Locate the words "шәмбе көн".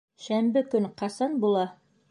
0.27-0.89